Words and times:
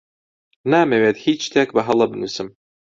نامەوێت 0.71 1.17
هیچ 1.25 1.39
شتێک 1.47 1.69
بەهەڵە 1.75 2.05
بنووسم. 2.11 2.47